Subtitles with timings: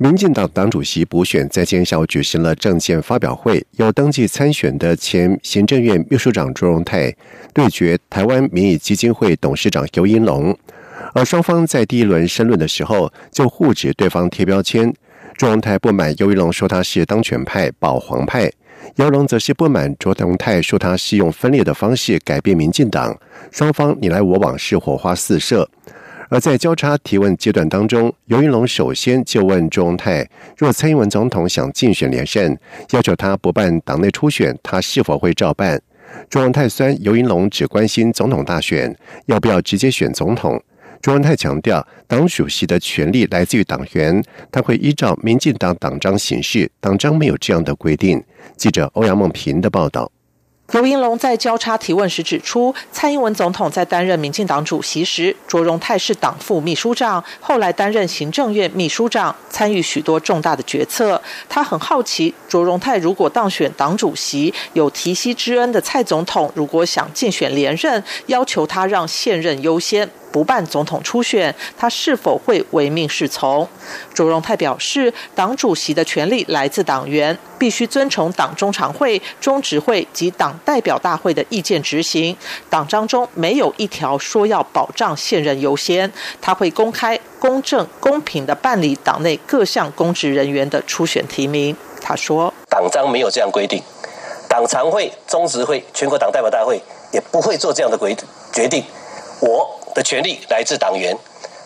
[0.00, 7.12] 民进党党主席补选在今天下午举行了政见发表会，有登记参选的前行政院秘书长卓荣泰
[7.52, 10.56] 对决台湾民意基金会董事长尤英龙，
[11.14, 14.94] 而双方在第一轮申论的时候就互指对方贴标签。
[15.36, 18.48] 卓荣泰不满尤英龙说他是当权派、保皇派，
[18.94, 23.18] 尤龙则是不满卓荣泰说他是用分裂的方式改变民进党，
[23.50, 25.68] 双方你来我往是火花四射。
[26.28, 32.56] 而在交叉提问阶段当中，尤云龙首先就问朱荣泰：若蔡英文总统想竞选连胜，
[32.90, 35.80] 要求他不办党内初选，他是否会照办？
[36.28, 38.94] 朱荣泰酸尤云龙只关心总统大选，
[39.26, 40.62] 要不要直接选总统？
[41.00, 48.22] 朱荣泰强调，党主席的权力来自于党员，他会依照民进党党章行事，党章没有这样的规定。
[48.56, 50.10] 记者欧阳梦平的报道。
[50.72, 61.18] 卢英龙在交叉提问时指出，蔡英文总统在担任民进党主席时，卓荣泰是党副秘书长，后来担任行政院秘书长，参与许多重大的决策。
[61.48, 70.10] 他很好奇，卓荣泰如果当选党主席，有提膝之恩的蔡总统，如果想竞选连任，要求他让现任优先。
[70.30, 73.66] 不办总统初选，他是否会唯命是从？
[74.12, 82.36] 卓荣泰表示，党主席的权力来自党员，必须遵从党中常会、中执会及党代表大会的意见执行。
[82.68, 86.10] 党章中没有一条说要保障现任优先。
[86.40, 91.74] 他会公开、公正、公平的办理党内各项公职人员的初选提名。
[92.00, 93.82] 他说，党章没有这样规定，
[94.48, 96.80] 党常会、中执会、全国党代表大会
[97.12, 98.14] 也不会做这样的规
[98.52, 98.84] 决定。
[99.40, 99.77] 我。
[99.98, 101.18] 的权利来自党员，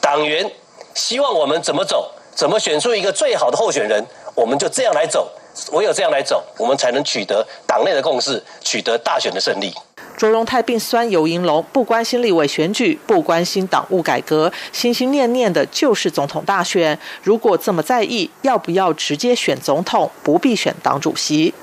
[0.00, 0.50] 党员
[0.94, 4.04] 希望我们怎么走，怎么选出一个最好的候选人，
[4.34, 5.30] 我们就这样来走。
[5.72, 9.72] 唯有这样来走，我们才能取得党内的共识，取得大选的胜利。
[10.16, 16.98] 卓荣泰并酸尤银龙不关心立委选举，不关心党务改革，心心念念的就是总统大选。
[17.22, 21.54] 如果这么在意，要不要直接选总统，不必选党主席？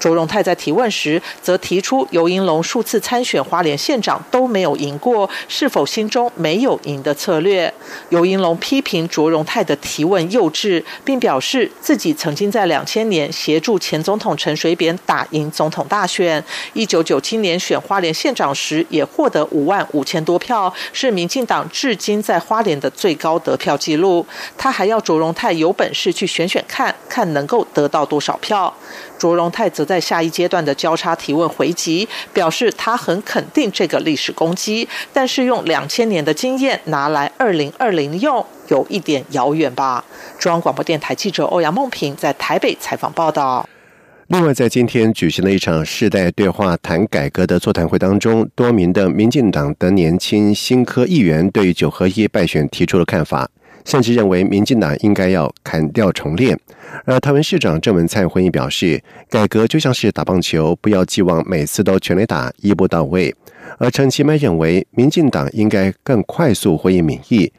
[0.00, 7.72] 卓荣泰在提问时，则提出尤银龙数次参选花莲县长都没有赢过，是否心中没有赢的策略？
[8.08, 24.26] 尤银龙批评卓荣泰的提问幼稚，并表示自己曾经在两千年协助前总统陈水扁打赢总统大选，一九九七年选花莲县长时也获得五万五千多票，是民进党至今在花莲的最高得票纪录。
[24.56, 28.72] 他还要卓荣泰有本事去选选看，看能够得到多少票。
[29.18, 40.04] 卓荣泰则在下一阶段的交叉提问回击，表示他很肯定这个历史攻击，但是用两千年的经验拿来二零二零用，有一点遥远吧。
[40.38, 43.68] 中央广播电台记者欧阳梦平在台北采访报道。
[44.28, 53.50] 另外，在今天举行的一场世代对话谈改革的座谈会当中，多名的民进党的年轻新科议员对九合一败选提出了看法。
[53.84, 56.58] 甚至认为民进党应该要砍掉重练，
[57.04, 63.34] 而台湾市长郑文灿回应表示，改革就像是打棒球，不要寄望每次都全力打，一步到位。
[63.78, 67.52] 而陈其迈认为，民进党应该更快速回应民意。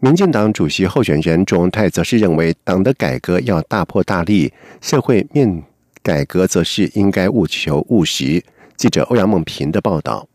[0.00, 5.62] 民进党主席候选人卓荣泰则是认为，党的改革要大破大立，社会面
[6.02, 8.42] 改革则是应该务求务实。
[8.76, 10.26] 记者欧阳梦平的报道。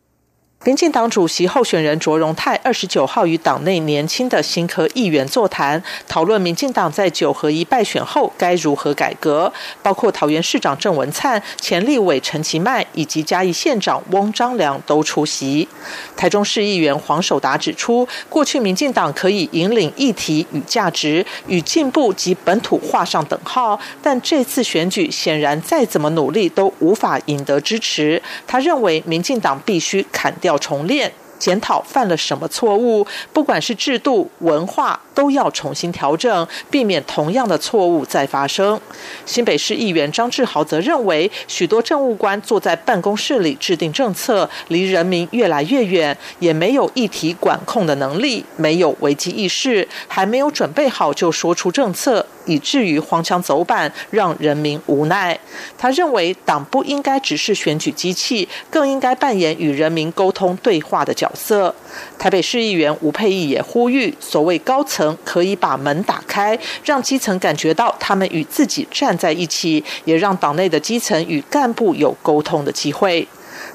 [0.65, 9.51] 民进党主席候选人卓荣泰二十九号与党内年轻的新科议员座谈，讨论民进党在九合一败选后该如何改革，
[9.81, 15.67] 包括桃园市长郑文灿、前立委陈其迈以及嘉义县长翁章良都出席。
[16.15, 28.21] 台中市议员黄守达指出，过去民进党可以引领议题与价值与进步及本土画上等号，但这次选举显然再怎么努力都无法赢得支持。
[28.47, 30.52] 他认为民进党必须砍掉。
[30.53, 31.11] 要重练。
[31.39, 38.79] 检讨犯了什么错误，不管是制度、文化，都要重新调整，避免同样的错误再发生。
[39.25, 55.37] 新北市议员张志豪则认为，许多政务官坐在办公室里制定政策，离人民越来越远，也没有议题管控的能力，没有危机意识，还没有准备好就说出政策，以至于荒腔走板，让人民无奈。
[55.77, 61.73] 他认为，党不应该只是选举机器，更应该扮演与人民沟通对话的角色。
[62.17, 73.27] 台北市议员吴佩义也呼吁，所谓高层可以把门打开，让基层感觉到他们与自己站在一起，也让党内的基层与干部有沟通的机会。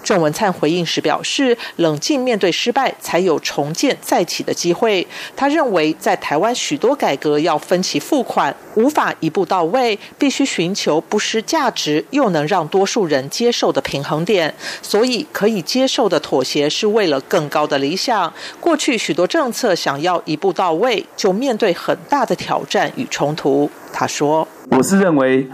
[0.02, 5.06] 郑文灿回应时表示，冷静面对失败，才有重建再起的机会。
[5.36, 14.54] 他认为，在台湾许多改革要分期付款，无法一步到位，必须寻求不失价值又能让多数人接受的平衡点。
[14.80, 18.32] 所以，可以接受的妥协是为了更高的理想。
[18.60, 23.70] 过去许多政策想要一步到位，就面对很大的挑战与冲突。
[23.92, 25.46] 他说：“我是认为，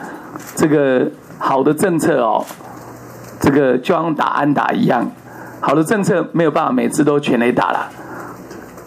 [0.54, 2.44] 这个好的政策哦，
[3.44, 5.06] 这个就像打安打一样，
[5.60, 7.90] 好的政策没有办法每次都全垒打了，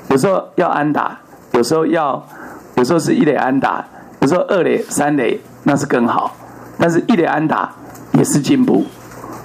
[0.10, 1.20] 有时候要安打，
[1.52, 2.26] 有时候要，
[2.74, 3.86] 有时候是一垒安打，
[4.20, 6.36] 有时候二垒、三垒那是更好，
[6.80, 7.72] 但是一垒安打
[8.14, 8.84] 也是进步。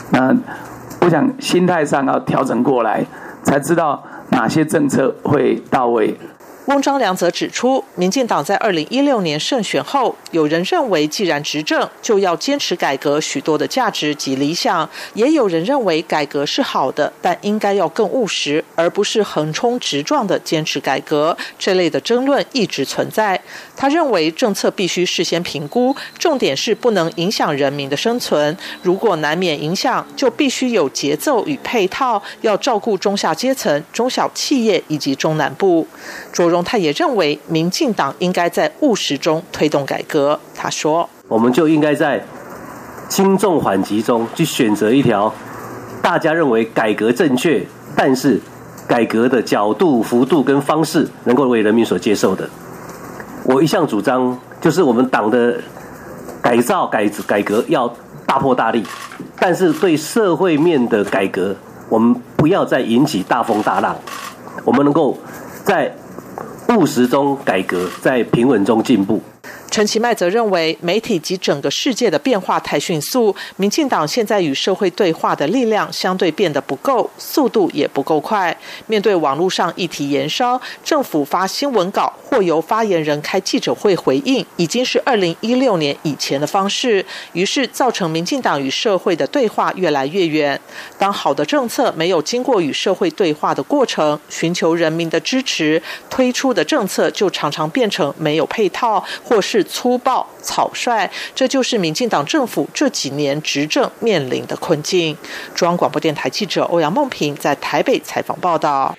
[0.09, 0.35] 那
[1.03, 3.05] 我想心态上要调整过来，
[3.43, 6.19] 才知道哪些政策会到位。”
[6.67, 21.37] 翁章良则指出，民进党在二零一六年胜选后，有人认为既然执政，就要坚持改革许多的价值及理想；也有人认为改革是好的，但应该要更务实，而不是横冲直撞的坚持改革。
[21.59, 23.41] 这类的争论一直存在。
[23.77, 28.57] 他认为政策必须事先评估，重点是不能影响人民的生存。
[28.83, 35.85] 如果难免影响，就必须有节奏与配套，要照顾中下阶层、中小企业以及中南部。
[36.33, 40.39] 卓荣泰也认为，民进党应该在务实中推动改革。
[40.55, 42.25] 他说：“我们就应该在
[43.09, 45.33] 轻重缓急中去选择一条
[46.01, 47.67] 大家认为改革正确，
[47.97, 48.41] 但是
[48.87, 52.49] 改革的角度、幅度跟方式能够为人民所接受的。”
[53.45, 55.59] 我一向主张，就是我们党的
[56.41, 57.93] 改造、改改革要
[58.25, 58.85] 大破大立，
[59.41, 61.57] 但是对社会面的改革，
[61.89, 63.97] 我们不要再引起大风大浪，
[64.65, 65.19] 我们能够
[65.65, 65.93] 在
[66.77, 69.21] 务实中改革，在平稳中进步。
[69.73, 78.55] 陈其迈则认为，媒体及整个世界的变化太迅速，民进党现在与社会对话的力量相对变得不够，速度也不够快。
[78.87, 87.03] 面对网络上议题延烧，政府发新闻稿或由发言人开记者会回应，已经是二零一六年以前的方式，
[87.33, 90.61] 于是造成民进党与社会的对话越来越远。
[90.99, 99.62] 当好的政策没有经过与社会对话的过程，寻求人民的支持，推出的政策就常常变成没有配套，或是。
[99.65, 105.17] 粗暴草率，这就是民进党政府这几年执政面临的困境。
[105.55, 108.97] 中央广播电台记者欧阳梦平在台北采访报道。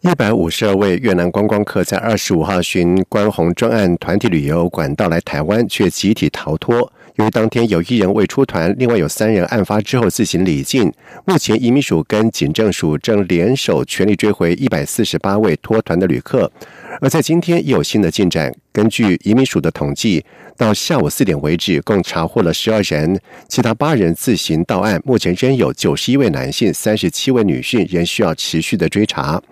[0.00, 6.92] 一百五十二位越南观光客在二十五号寻关红专案团体旅游管道来台湾，却集体逃脱。
[7.16, 10.92] 由于当天有一人未出团，另外有三人案发之后自行离境。
[11.24, 16.52] 目前移民署跟警政署正联手全力追回一百四十八位脱团的旅客。
[17.00, 18.52] 而在今天也有新的进展。
[18.72, 20.24] 根据移民署的统计，
[20.56, 25.00] 到下午四点为止，共查获了十二人，其他八人自行到案。
[25.04, 29.42] 目前仍有九十一位男性、三十七位女性仍需要持续的追查。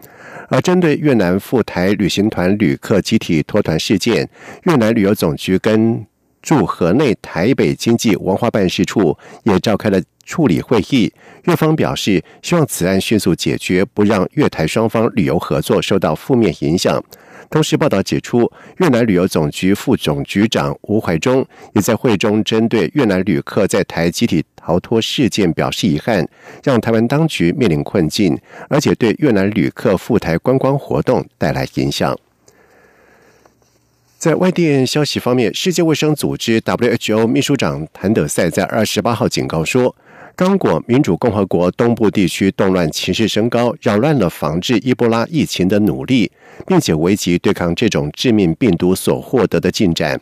[0.48, 4.28] 而针对越南赴台旅行团旅客集体脱团事件，
[4.64, 6.04] 越南旅游总局跟
[6.42, 11.10] 驻河内台北经济文化办事处也召开了处理会议。
[11.44, 17.02] 越方表示，希望此案迅速解决，不让越台双方旅游合作受到负面影响。
[17.50, 26.26] 同时，报道指出，越南旅游总局副总局长吴怀忠也在会中针对越南旅客在台集体逃脱事件表示遗憾，
[26.62, 28.36] 让台湾当局面临困境，
[28.68, 32.18] 而且对越南旅客赴台观光活动带来影响。
[34.18, 39.94] 在外电消息方面，世界卫生组织 WHO 秘书长谭德赛在二十八号警告说。
[40.36, 46.32] 刚果民主共和国东部地区动乱情势升高，扰乱了防治伊波拉疫情的努力，
[46.66, 50.20] 并且危及对抗这种致命病毒所获得的进展。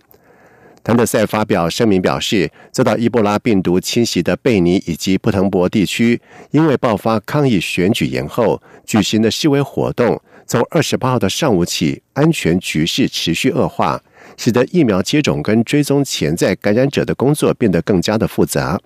[0.85, 14.03] 谭德赛发表声明表示，遭到伊波拉病毒侵袭的贝尼以及布腾博地区，因为爆发抗议选举延后举行的示威活动，从二十八号的上午起，安全局势持续恶化，
[14.37, 18.79] 使得疫苗接种跟追踪潜在感染者的工作变得更加的复杂。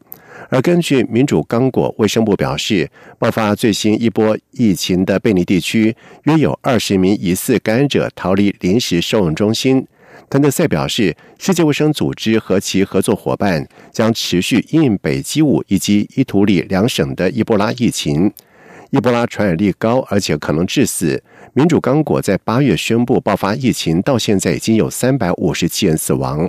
[0.49, 9.87] 而根据民主刚果卫生部表示，爆发最新一波疫情的贝尼地区，约有二十名疑似感染者逃离临时收容中心。
[10.29, 18.33] 谭德赛表示，世界卫生组织和其合作伙伴将持续应北基伍以及伊图里两省的伊波拉疫情。
[18.91, 21.23] 伊波拉传染力高，而且可能致死。
[21.53, 26.49] 民主刚果在八月宣布爆发疫情，到现在已经有三百五十七人死亡。